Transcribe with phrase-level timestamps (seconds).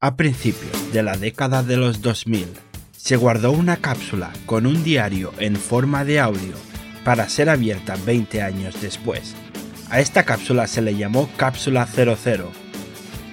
[0.00, 2.46] A principios de la década de los 2000,
[2.96, 6.54] se guardó una cápsula con un diario en forma de audio
[7.04, 9.34] para ser abierta 20 años después.
[9.90, 12.48] A esta cápsula se le llamó Cápsula 00.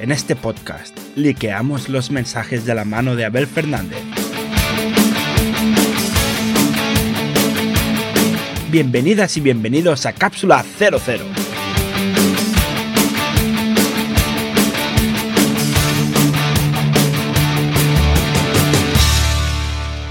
[0.00, 4.02] En este podcast, liqueamos los mensajes de la mano de Abel Fernández.
[8.70, 11.24] Bienvenidas y bienvenidos a Cápsula 00.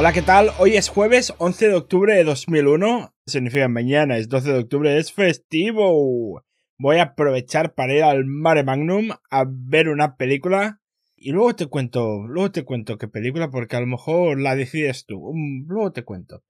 [0.00, 0.48] Hola, ¿qué tal?
[0.58, 3.14] Hoy es jueves 11 de octubre de 2001.
[3.26, 6.42] Significa mañana es 12 de octubre, es festivo.
[6.78, 10.80] Voy a aprovechar para ir al Mare Magnum a ver una película
[11.16, 15.04] y luego te cuento, luego te cuento qué película porque a lo mejor la decides
[15.04, 15.34] tú.
[15.34, 16.44] Mm, luego te cuento.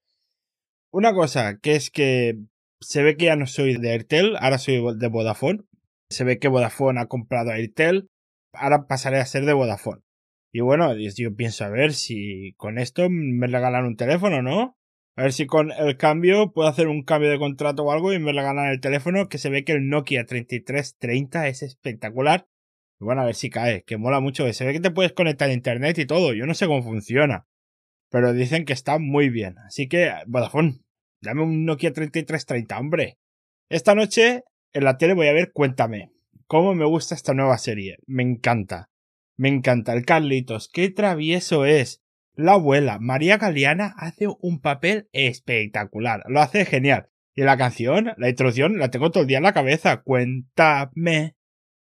[0.92, 2.38] Una cosa que es que
[2.80, 5.64] se ve que ya no soy de Airtel, ahora soy de Vodafone.
[6.08, 8.10] Se ve que Vodafone ha comprado a Airtel,
[8.52, 10.02] ahora pasaré a ser de Vodafone.
[10.52, 14.76] Y bueno, yo pienso a ver si con esto me regalan un teléfono, ¿no?
[15.16, 18.18] A ver si con el cambio puedo hacer un cambio de contrato o algo y
[18.18, 22.48] me regalan el teléfono, que se ve que el Nokia 3330 es espectacular.
[23.00, 24.50] Y bueno, a ver si cae, que mola mucho.
[24.52, 26.32] Se ve que te puedes conectar a internet y todo.
[26.32, 27.46] Yo no sé cómo funciona.
[28.10, 29.56] Pero dicen que está muy bien.
[29.58, 30.80] Así que, Vodafone,
[31.20, 33.18] dame un Nokia 3330, hombre.
[33.68, 34.42] Esta noche
[34.72, 36.10] en la tele voy a ver Cuéntame.
[36.46, 37.98] Cómo me gusta esta nueva serie.
[38.06, 38.90] Me encanta.
[39.40, 42.02] Me encanta el Carlitos, qué travieso es.
[42.34, 47.08] La abuela, María Galeana, hace un papel espectacular, lo hace genial.
[47.34, 50.02] Y la canción, la introducción, la tengo todo el día en la cabeza.
[50.02, 51.36] Cuéntame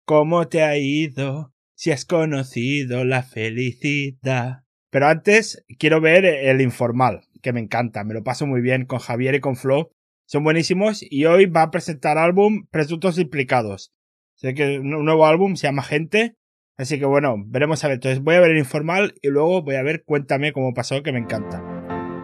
[0.05, 4.64] cómo te ha ido, si has conocido la felicidad.
[4.91, 8.98] Pero antes quiero ver el informal, que me encanta, me lo paso muy bien con
[8.98, 9.92] Javier y con Flo.
[10.27, 13.92] Son buenísimos y hoy va a presentar álbum Presuntos Implicados.
[14.34, 16.34] Sé que un nuevo álbum se llama Gente
[16.77, 17.97] Así que bueno, veremos a ver.
[17.97, 21.12] Entonces voy a ver el informal y luego voy a ver Cuéntame cómo pasó, que
[21.12, 21.62] me encanta.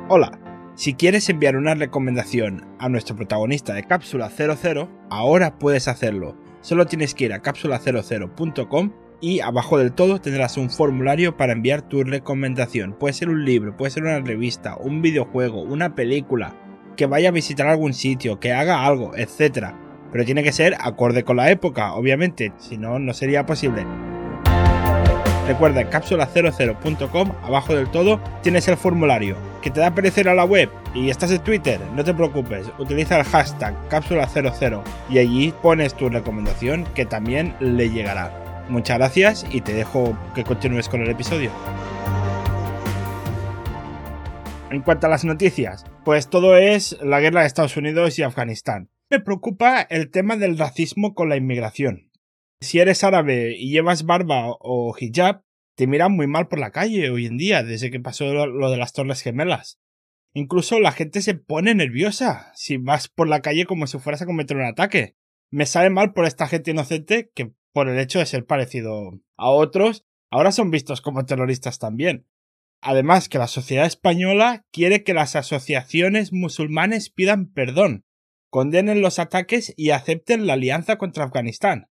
[0.08, 0.40] Hola,
[0.74, 6.36] si quieres enviar una recomendación a nuestro protagonista de Cápsula 00, ahora puedes hacerlo.
[6.62, 11.82] Solo tienes que ir a cápsula00.com y abajo del todo tendrás un formulario para enviar
[11.82, 12.94] tu recomendación.
[12.98, 16.56] Puede ser un libro, puede ser una revista, un videojuego, una película,
[16.96, 19.74] que vaya a visitar algún sitio, que haga algo, etc.
[20.10, 23.86] Pero tiene que ser acorde con la época, obviamente, si no, no sería posible.
[25.50, 29.36] Recuerda, en cápsula00.com, abajo del todo, tienes el formulario.
[29.62, 31.80] ¿Que te da perecer a la web y estás en Twitter?
[31.96, 34.80] No te preocupes, utiliza el hashtag cápsula00
[35.10, 38.64] y allí pones tu recomendación que también le llegará.
[38.68, 41.50] Muchas gracias y te dejo que continúes con el episodio.
[44.70, 48.88] En cuanto a las noticias, pues todo es la guerra de Estados Unidos y Afganistán.
[49.10, 52.09] Me preocupa el tema del racismo con la inmigración
[52.60, 55.42] si eres árabe y llevas barba o hijab,
[55.76, 58.76] te miran muy mal por la calle hoy en día, desde que pasó lo de
[58.76, 59.80] las Torres Gemelas.
[60.34, 64.26] Incluso la gente se pone nerviosa si vas por la calle como si fueras a
[64.26, 65.16] cometer un ataque.
[65.50, 69.50] Me sabe mal por esta gente inocente que, por el hecho de ser parecido a
[69.50, 72.26] otros, ahora son vistos como terroristas también.
[72.82, 78.04] Además que la sociedad española quiere que las asociaciones musulmanes pidan perdón,
[78.50, 81.89] condenen los ataques y acepten la alianza contra Afganistán.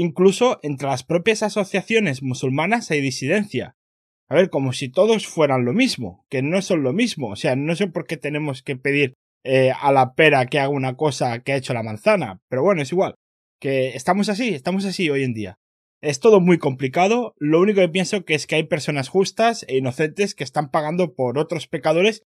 [0.00, 3.76] Incluso entre las propias asociaciones musulmanas hay disidencia.
[4.30, 7.28] A ver, como si todos fueran lo mismo, que no son lo mismo.
[7.28, 9.12] O sea, no sé por qué tenemos que pedir
[9.44, 12.40] eh, a la pera que haga una cosa que ha hecho la manzana.
[12.48, 13.14] Pero bueno, es igual.
[13.60, 15.58] Que estamos así, estamos así hoy en día.
[16.00, 17.34] Es todo muy complicado.
[17.36, 21.12] Lo único que pienso que es que hay personas justas e inocentes que están pagando
[21.14, 22.22] por otros pecadores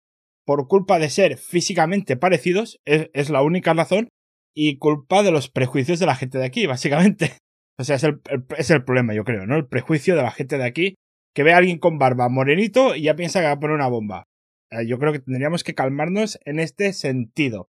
[0.46, 2.80] por culpa de ser físicamente parecidos.
[2.86, 4.10] es la única razón.
[4.56, 7.40] Y culpa de los prejuicios de la gente de aquí, básicamente.
[7.78, 8.22] O sea, es el,
[8.58, 9.56] es el problema, yo creo, ¿no?
[9.56, 10.96] El prejuicio de la gente de aquí
[11.34, 13.88] que ve a alguien con barba morenito y ya piensa que va a poner una
[13.88, 14.28] bomba.
[14.70, 17.70] Eh, yo creo que tendríamos que calmarnos en este sentido.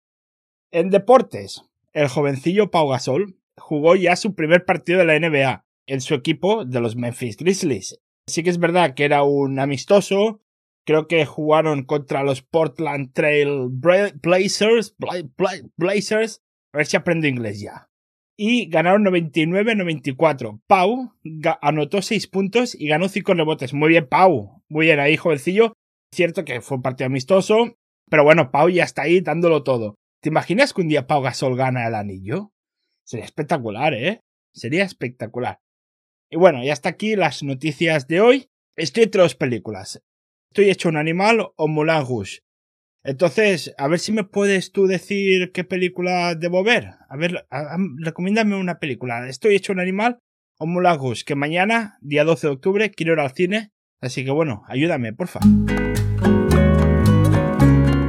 [0.71, 6.01] En deportes, el jovencillo Pau Gasol jugó ya su primer partido de la NBA en
[6.01, 7.99] su equipo de los Memphis Grizzlies.
[8.29, 10.41] Sí que es verdad que era un amistoso.
[10.87, 14.95] Creo que jugaron contra los Portland Trail Blazers.
[15.77, 16.43] Blazers.
[16.73, 17.88] A ver si aprendo inglés ya
[18.41, 20.63] y ganaron 99-94.
[20.69, 21.13] Pau
[21.61, 23.75] anotó 6 puntos y ganó 5 rebotes.
[23.75, 24.63] Muy bien, Pau.
[24.69, 25.73] Muy bien ahí, jovencillo.
[26.15, 27.77] Cierto que fue un partido amistoso,
[28.09, 29.97] pero bueno, Pau ya está ahí dándolo todo.
[30.23, 32.53] ¿Te imaginas que un día Pau Gasol gana el anillo?
[33.05, 34.21] Sería espectacular, ¿eh?
[34.55, 35.59] Sería espectacular.
[36.31, 38.47] Y bueno, y hasta aquí las noticias de hoy.
[38.77, 40.01] Estoy entre dos películas.
[40.53, 42.39] Estoy hecho un animal o Moulin Rouge.
[43.09, 46.91] Entonces, a ver si me puedes tú decir qué película debo ver.
[47.09, 47.47] A ver,
[48.05, 49.27] recomiéndame una película.
[49.27, 50.19] ¿Estoy hecho un animal
[50.59, 53.73] Omulagus, que mañana, día 12 de octubre, quiero ir al cine,
[54.03, 55.41] así que bueno, ayúdame, porfa.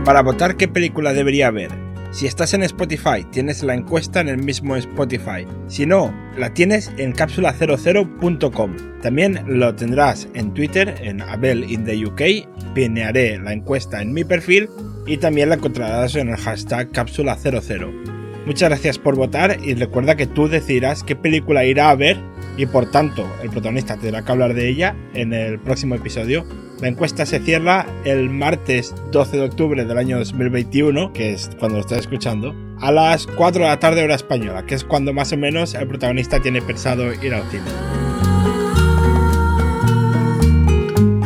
[0.03, 1.69] Para votar qué película debería ver,
[2.11, 5.45] si estás en Spotify, tienes la encuesta en el mismo Spotify.
[5.67, 8.75] Si no, la tienes en cápsula00.com.
[9.01, 12.73] También lo tendrás en Twitter, en Abel in the UK.
[12.73, 14.69] Pinearé la encuesta en mi perfil
[15.05, 18.45] y también la encontrarás en el hashtag cápsula00.
[18.45, 22.17] Muchas gracias por votar y recuerda que tú decidirás qué película irá a ver
[22.59, 26.45] y por tanto el protagonista tendrá que hablar de ella en el próximo episodio.
[26.81, 31.77] La encuesta se cierra el martes 12 de octubre del año 2021, que es cuando
[31.77, 35.31] lo estás escuchando, a las 4 de la tarde hora española, que es cuando más
[35.31, 37.63] o menos el protagonista tiene pensado ir al cine.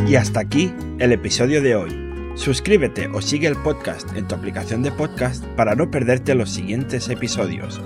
[0.06, 2.00] Y hasta aquí el episodio de hoy.
[2.36, 7.08] Suscríbete o sigue el podcast en tu aplicación de podcast para no perderte los siguientes
[7.08, 7.80] episodios.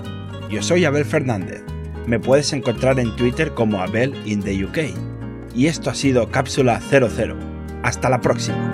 [0.51, 1.63] Yo soy Abel Fernández.
[2.09, 4.95] Me puedes encontrar en Twitter como Abel in the UK.
[5.53, 7.37] Y esto ha sido Cápsula 00.
[7.83, 8.73] Hasta la próxima.